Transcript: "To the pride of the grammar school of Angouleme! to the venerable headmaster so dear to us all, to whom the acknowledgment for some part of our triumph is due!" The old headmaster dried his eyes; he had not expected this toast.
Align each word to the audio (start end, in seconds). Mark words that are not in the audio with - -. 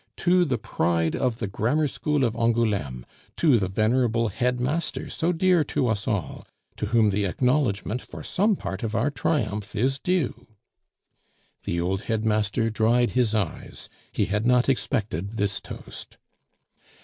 "To 0.17 0.45
the 0.45 0.57
pride 0.57 1.15
of 1.15 1.37
the 1.37 1.45
grammar 1.45 1.87
school 1.87 2.25
of 2.25 2.35
Angouleme! 2.35 3.05
to 3.37 3.59
the 3.59 3.67
venerable 3.67 4.29
headmaster 4.29 5.11
so 5.11 5.31
dear 5.31 5.63
to 5.65 5.85
us 5.85 6.07
all, 6.07 6.47
to 6.77 6.87
whom 6.87 7.11
the 7.11 7.25
acknowledgment 7.27 8.01
for 8.01 8.23
some 8.23 8.55
part 8.55 8.81
of 8.81 8.95
our 8.95 9.11
triumph 9.11 9.75
is 9.75 9.99
due!" 9.99 10.47
The 11.65 11.79
old 11.79 12.01
headmaster 12.09 12.71
dried 12.71 13.11
his 13.11 13.35
eyes; 13.35 13.89
he 14.11 14.25
had 14.25 14.43
not 14.47 14.67
expected 14.67 15.33
this 15.33 15.59
toast. 15.61 16.17